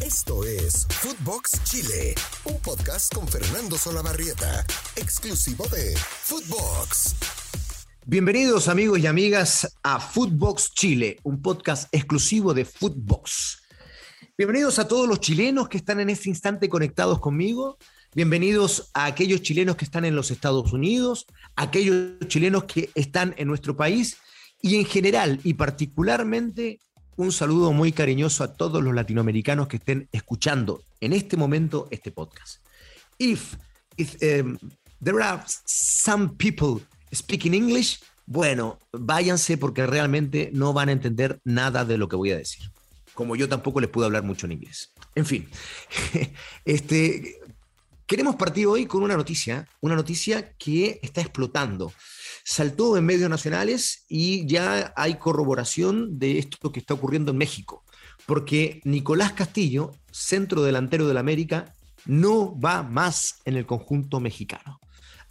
[0.00, 2.14] Esto es Footbox Chile,
[2.44, 4.64] un podcast con Fernando Solabarrieta,
[4.96, 7.16] exclusivo de Footbox.
[8.06, 13.60] Bienvenidos amigos y amigas a Footbox Chile, un podcast exclusivo de Footbox.
[14.38, 17.76] Bienvenidos a todos los chilenos que están en este instante conectados conmigo.
[18.14, 21.26] Bienvenidos a aquellos chilenos que están en los Estados Unidos,
[21.56, 24.16] a aquellos chilenos que están en nuestro país
[24.62, 26.80] y en general y particularmente
[27.20, 32.10] un saludo muy cariñoso a todos los latinoamericanos que estén escuchando en este momento este
[32.10, 32.64] podcast.
[33.18, 33.56] If,
[33.98, 34.56] if um,
[35.02, 36.82] there are some people
[37.12, 42.30] speaking English, bueno, váyanse porque realmente no van a entender nada de lo que voy
[42.30, 42.70] a decir.
[43.12, 44.94] Como yo tampoco les puedo hablar mucho en inglés.
[45.14, 45.46] En fin,
[46.64, 47.38] este,
[48.06, 51.92] queremos partir hoy con una noticia, una noticia que está explotando
[52.44, 57.84] saltó en medios nacionales y ya hay corroboración de esto que está ocurriendo en México,
[58.26, 61.74] porque Nicolás Castillo, centro delantero del América,
[62.06, 64.80] no va más en el conjunto mexicano.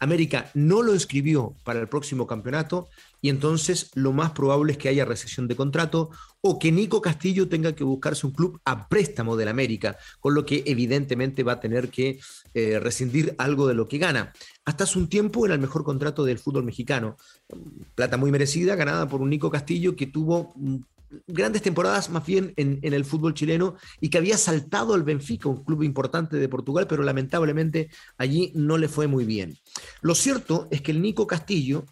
[0.00, 2.88] América no lo inscribió para el próximo campeonato
[3.20, 7.48] y entonces lo más probable es que haya recesión de contrato o que Nico Castillo
[7.48, 11.60] tenga que buscarse un club a préstamo del América, con lo que evidentemente va a
[11.60, 12.20] tener que
[12.54, 14.32] eh, rescindir algo de lo que gana.
[14.64, 17.16] Hasta hace un tiempo era el mejor contrato del fútbol mexicano.
[17.94, 20.76] Plata muy merecida, ganada por un Nico Castillo que tuvo mm,
[21.26, 25.48] grandes temporadas más bien en, en, el fútbol chileno y que había saltado al Benfica,
[25.48, 29.58] un club importante de Portugal, pero lamentablemente allí no le fue muy bien.
[30.02, 31.86] Lo cierto es que el Nico Castillo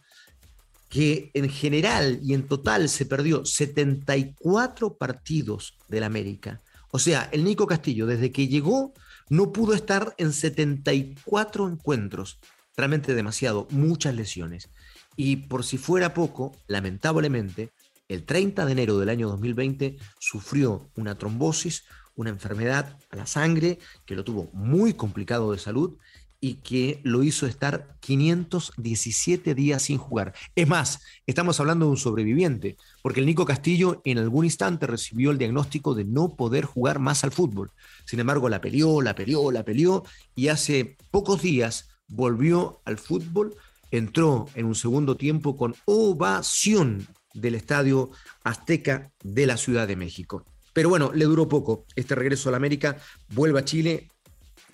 [0.88, 6.60] que en general y en total se perdió 74 partidos del América.
[6.90, 8.94] O sea, el Nico Castillo, desde que llegó,
[9.28, 12.38] no pudo estar en 74 encuentros.
[12.76, 14.70] Realmente demasiado, muchas lesiones.
[15.16, 17.70] Y por si fuera poco, lamentablemente,
[18.08, 21.84] el 30 de enero del año 2020 sufrió una trombosis,
[22.14, 25.96] una enfermedad a la sangre que lo tuvo muy complicado de salud
[26.40, 30.34] y que lo hizo estar 517 días sin jugar.
[30.54, 35.30] Es más, estamos hablando de un sobreviviente, porque el Nico Castillo en algún instante recibió
[35.30, 37.70] el diagnóstico de no poder jugar más al fútbol.
[38.04, 43.54] Sin embargo, la peleó, la peleó, la peleó y hace pocos días volvió al fútbol,
[43.90, 48.10] entró en un segundo tiempo con ovación del Estadio
[48.44, 50.44] Azteca de la Ciudad de México.
[50.72, 52.98] Pero bueno, le duró poco este regreso a la América,
[53.30, 54.08] vuelve a Chile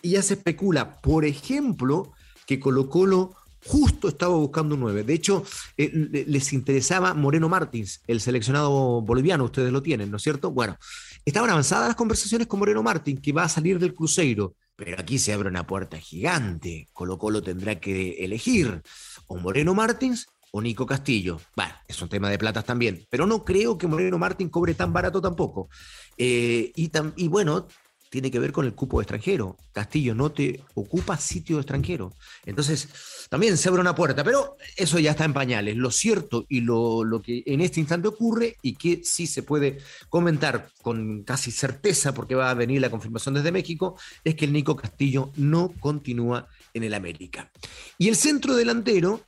[0.03, 2.13] y ya se especula, por ejemplo,
[2.47, 5.05] que Colo Colo justo estaba buscando un 9.
[5.05, 5.45] De hecho,
[5.77, 10.51] eh, les interesaba Moreno Martins, el seleccionado boliviano, ustedes lo tienen, ¿no es cierto?
[10.51, 10.77] Bueno,
[11.25, 15.19] estaban avanzadas las conversaciones con Moreno Martins, que va a salir del Cruzeiro, pero aquí
[15.19, 16.89] se abre una puerta gigante.
[16.93, 18.83] Colo Colo tendrá que elegir
[19.29, 21.41] o Moreno Martins o Nico Castillo.
[21.57, 24.93] Bueno, es un tema de platas también, pero no creo que Moreno Martins cobre tan
[24.93, 25.69] barato tampoco.
[26.19, 27.67] Eh, y, y bueno,
[28.13, 29.57] tiene que ver con el cupo extranjero.
[29.73, 32.13] Castillo no te ocupa sitio extranjero.
[32.45, 32.91] Entonces,
[33.31, 35.79] también se abre una puerta, pero eso ya está en pañales.
[35.79, 39.79] Lo cierto y lo, lo, que en este instante ocurre y que sí se puede
[40.11, 44.53] comentar con casi certeza, porque va a venir la confirmación desde México, es que el
[44.53, 47.51] Nico Castillo no continúa en el América.
[47.97, 49.23] Y el centro delantero,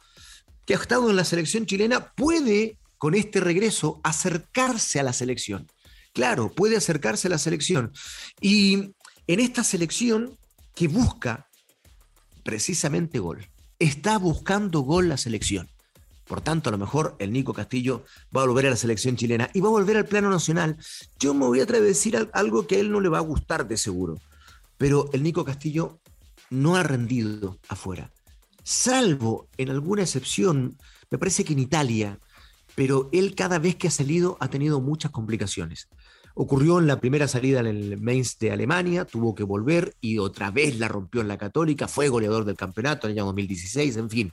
[0.66, 5.68] que ha estado en la selección chilena, puede con este regreso acercarse a la selección.
[6.14, 7.92] Claro, puede acercarse a la selección.
[8.40, 8.94] Y
[9.26, 10.38] en esta selección
[10.74, 11.48] que busca
[12.44, 13.48] precisamente gol,
[13.80, 15.68] está buscando gol la selección.
[16.26, 18.04] Por tanto, a lo mejor el Nico Castillo
[18.34, 20.78] va a volver a la selección chilena y va a volver al plano nacional.
[21.18, 23.22] Yo me voy a atrever a decir algo que a él no le va a
[23.22, 24.20] gustar de seguro.
[24.78, 26.00] Pero el Nico Castillo
[26.48, 28.10] no ha rendido afuera.
[28.62, 30.78] Salvo en alguna excepción,
[31.10, 32.18] me parece que en Italia,
[32.74, 35.88] pero él cada vez que ha salido ha tenido muchas complicaciones.
[36.36, 40.50] Ocurrió en la primera salida en el Mainz de Alemania, tuvo que volver y otra
[40.50, 44.10] vez la rompió en la Católica, fue goleador del campeonato en el año 2016, en
[44.10, 44.32] fin.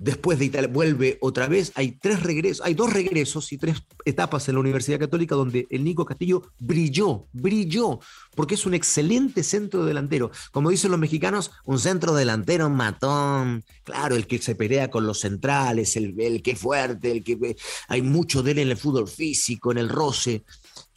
[0.00, 4.48] Después de Italia vuelve otra vez, hay tres regresos, hay dos regresos y tres etapas
[4.48, 8.00] en la Universidad Católica donde el Nico Castillo brilló, brilló,
[8.34, 10.32] porque es un excelente centro delantero.
[10.50, 15.20] Como dicen los mexicanos, un centro delantero matón, claro, el que se pelea con los
[15.20, 17.56] centrales, el, el que es fuerte, el que
[17.86, 20.42] hay mucho de él en el fútbol físico, en el roce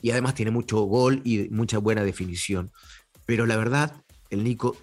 [0.01, 2.71] y además tiene mucho gol y mucha buena definición.
[3.25, 3.95] Pero la verdad,
[4.30, 4.75] el Nico,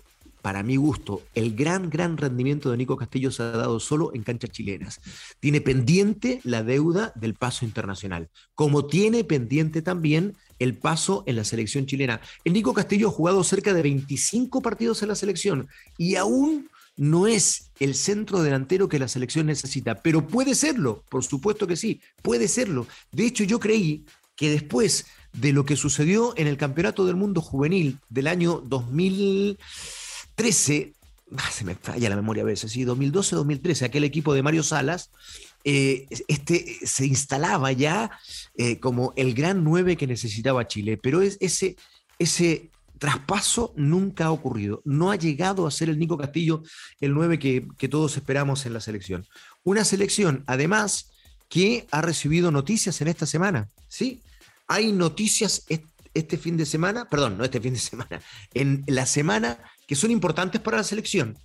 [0.43, 4.23] para mi gusto, el gran, gran rendimiento de Nico Castillo se ha dado solo en
[4.23, 5.01] canchas chilenas.
[5.41, 11.45] Tiene pendiente la deuda del paso internacional, como tiene pendiente también el paso en la
[11.45, 12.21] selección chilena.
[12.45, 17.29] El Nico Castillo ha jugado cerca de 25 partidos en la selección y aún no
[17.29, 22.01] es el centro delantero que la selección necesita, pero puede serlo, por supuesto que sí,
[22.23, 22.87] puede serlo.
[23.13, 24.05] De hecho, yo creí
[24.39, 30.95] que después de lo que sucedió en el Campeonato del Mundo Juvenil del año 2013.
[31.37, 35.11] Ah, se me falla la memoria a veces, sí, 2012-2013, aquel equipo de Mario Salas,
[35.65, 38.11] eh, este se instalaba ya
[38.57, 41.77] eh, como el gran 9 que necesitaba Chile, pero es ese,
[42.19, 44.81] ese traspaso nunca ha ocurrido.
[44.85, 46.63] No ha llegado a ser el Nico Castillo
[47.01, 49.27] el 9 que, que todos esperamos en la selección.
[49.65, 51.11] Una selección, además,
[51.49, 53.69] que ha recibido noticias en esta semana.
[53.89, 54.23] ¿sí?
[54.69, 55.65] Hay noticias
[56.15, 58.21] este fin de semana, perdón, no este fin de semana,
[58.55, 61.37] en la semana que son importantes para la selección.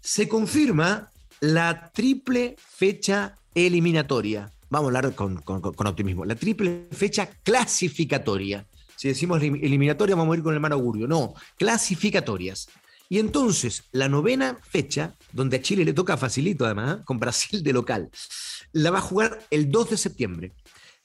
[0.00, 1.10] Se confirma
[1.40, 4.50] la triple fecha eliminatoria.
[4.68, 6.24] Vamos a hablar con, optimismo.
[6.24, 8.66] La triple fecha clasificatoria.
[8.96, 11.06] Si decimos eliminatoria, vamos a ir con el mal augurio.
[11.06, 12.68] No, clasificatorias.
[13.08, 17.02] Y entonces, la novena fecha, donde a Chile le toca facilito además, ¿eh?
[17.04, 18.10] con Brasil de local,
[18.72, 20.52] la va a jugar el 2 de septiembre.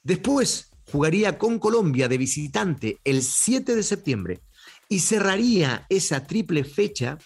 [0.02, 4.40] Después jugaría con Colombia de visitante el 7 de septiembre
[4.88, 7.18] y cerraría esa triple fecha,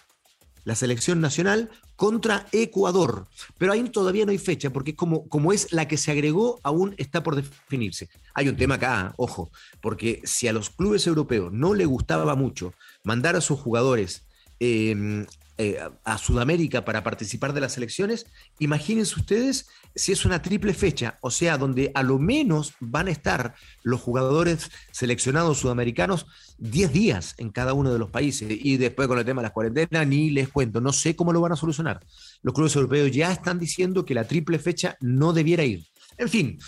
[0.65, 3.27] la selección nacional, contra Ecuador.
[3.57, 6.95] Pero ahí todavía no hay fecha, porque como, como es la que se agregó, aún
[6.99, 8.09] está por definirse.
[8.35, 9.51] Hay un tema acá, ojo,
[9.81, 12.75] porque si a los clubes europeos no le gustaba mucho
[13.05, 14.25] mandar a sus jugadores
[14.61, 18.27] Em, eh, a Sudamérica para participar de las elecciones,
[18.59, 23.13] imagínense ustedes si es una triple fecha, o sea, donde a lo menos van a
[23.13, 26.27] estar los jugadores seleccionados sudamericanos
[26.59, 28.49] 10 días en cada uno de los países.
[28.51, 31.41] Y después con el tema de las cuarentenas, ni les cuento, no sé cómo lo
[31.41, 32.01] van a solucionar.
[32.43, 35.87] Los clubes europeos ya están diciendo que la triple fecha no debiera ir.
[36.17, 36.59] En fin,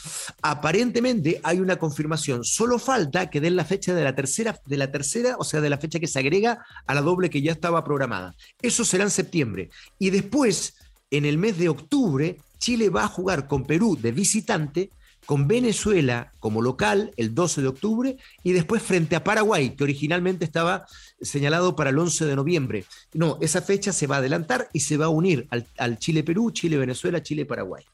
[0.43, 2.45] aparentemente hay una confirmación.
[2.45, 5.71] Solo falta que den la fecha de la tercera, de la tercera, o sea, de
[5.71, 8.35] la fecha que se agrega a la doble que ya estaba programada.
[8.61, 9.71] Eso será en septiembre.
[9.99, 10.75] Y después,
[11.11, 14.91] en el mes de octubre, Chile va a jugar con Perú de visitante,
[15.27, 20.45] con Venezuela como local el 12 de octubre y después frente a Paraguay, que originalmente
[20.45, 20.87] estaba
[21.21, 22.85] señalado para el 11 de noviembre.
[23.13, 26.51] No, esa fecha se va a adelantar y se va a unir al, al Chile-Perú,
[26.53, 27.85] Chile-Venezuela, Chile-Paraguay.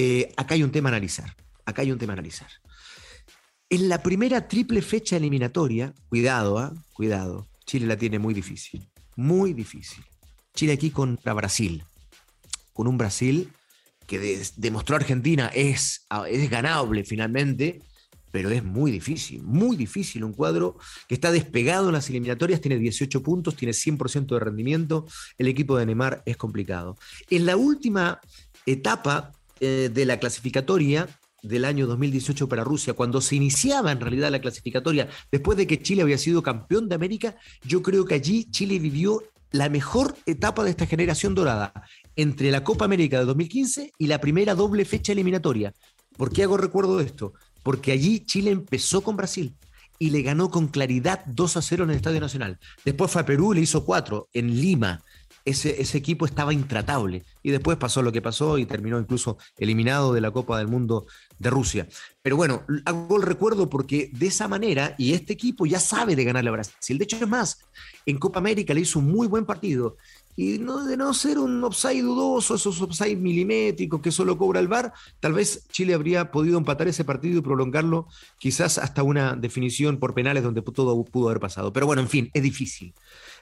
[0.00, 1.34] Eh, acá hay un tema a analizar.
[1.66, 2.46] Acá hay un tema analizar.
[3.68, 6.72] En la primera triple fecha eliminatoria, cuidado, ¿ah?
[6.92, 10.04] cuidado, Chile la tiene muy difícil, muy difícil.
[10.54, 11.82] Chile aquí contra Brasil,
[12.72, 13.50] con un Brasil
[14.06, 17.82] que demostró Argentina es, es ganable finalmente,
[18.30, 20.22] pero es muy difícil, muy difícil.
[20.22, 20.78] Un cuadro
[21.08, 25.08] que está despegado en las eliminatorias, tiene 18 puntos, tiene 100% de rendimiento.
[25.36, 26.96] El equipo de Neymar es complicado.
[27.30, 28.20] En la última
[28.64, 31.08] etapa eh, de la clasificatoria
[31.42, 35.80] del año 2018 para Rusia, cuando se iniciaba en realidad la clasificatoria, después de que
[35.80, 40.64] Chile había sido campeón de América, yo creo que allí Chile vivió la mejor etapa
[40.64, 41.72] de esta generación dorada,
[42.16, 45.72] entre la Copa América de 2015 y la primera doble fecha eliminatoria.
[46.16, 47.32] ¿Por qué hago recuerdo de esto?
[47.62, 49.54] Porque allí Chile empezó con Brasil
[49.98, 52.58] y le ganó con claridad 2 a 0 en el Estadio Nacional.
[52.84, 55.02] Después fue a Perú y le hizo 4 en Lima
[55.48, 57.24] ese, equipo estaba intratable.
[57.42, 61.06] Y después pasó lo que pasó y terminó incluso eliminado de la Copa del Mundo
[61.38, 61.88] de Rusia.
[62.22, 66.24] Pero bueno, hago el recuerdo porque de esa manera, y este equipo ya sabe de
[66.24, 66.98] ganarle a Brasil.
[66.98, 67.58] De hecho, es más,
[68.06, 69.96] en Copa América le hizo un muy buen partido.
[70.36, 74.68] Y no, de no ser un offside dudoso, esos offside milimétricos que solo cobra el
[74.68, 78.06] VAR, tal vez Chile habría podido empatar ese partido y prolongarlo
[78.38, 81.72] quizás hasta una definición por penales donde todo pudo haber pasado.
[81.72, 82.94] Pero bueno, en fin, es difícil.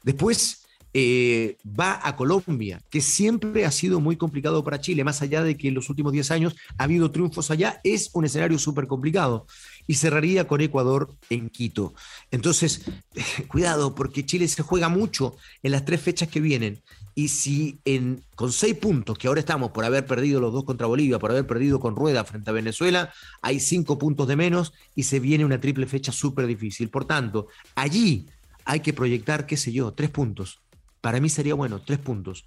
[0.04, 0.65] Después,
[0.98, 5.54] eh, va a Colombia, que siempre ha sido muy complicado para Chile, más allá de
[5.54, 9.46] que en los últimos 10 años ha habido triunfos allá, es un escenario súper complicado.
[9.86, 11.92] Y cerraría con Ecuador en Quito.
[12.30, 12.86] Entonces,
[13.48, 16.82] cuidado, porque Chile se juega mucho en las tres fechas que vienen.
[17.14, 17.78] Y si
[18.34, 21.46] con seis puntos, que ahora estamos por haber perdido los dos contra Bolivia, por haber
[21.46, 23.12] perdido con Rueda frente a Venezuela,
[23.42, 26.88] hay cinco puntos de menos y se viene una triple fecha súper difícil.
[26.88, 28.28] Por tanto, allí
[28.64, 30.62] hay que proyectar, qué sé yo, tres puntos
[31.06, 32.46] para mí sería bueno, tres puntos.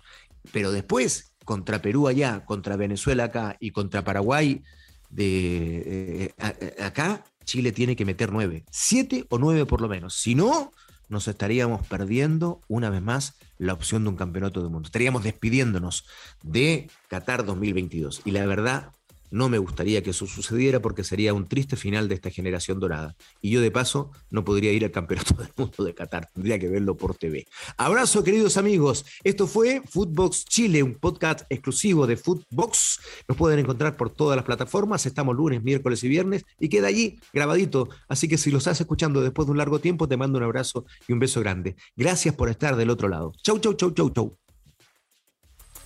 [0.52, 4.64] Pero después, contra Perú allá, contra Venezuela acá y contra Paraguay
[5.10, 8.66] de, eh, eh, acá, Chile tiene que meter nueve.
[8.70, 10.16] Siete o nueve por lo menos.
[10.16, 10.74] Si no,
[11.08, 14.88] nos estaríamos perdiendo una vez más la opción de un campeonato del mundo.
[14.88, 16.06] Estaríamos despidiéndonos
[16.44, 18.24] de Qatar 2022.
[18.26, 18.92] Y la verdad,
[19.32, 23.16] no me gustaría que eso sucediera porque sería un triste final de esta generación dorada.
[23.42, 26.68] Y yo de paso no podría ir al Campeonato del Mundo de Qatar, tendría que
[26.68, 27.48] verlo por TV.
[27.78, 33.00] Abrazo queridos amigos, esto fue Footbox Chile, un podcast exclusivo de Footbox.
[33.28, 37.20] Nos pueden encontrar por todas las plataformas, estamos lunes, miércoles y viernes y queda allí
[37.34, 37.90] grabadito.
[38.08, 40.86] Así que si lo estás escuchando después de un largo tiempo, te mando un abrazo
[41.08, 41.76] y un beso grande.
[41.96, 43.32] Gracias por estar del otro lado.
[43.44, 44.49] Chau, chau, chau, chau, chau.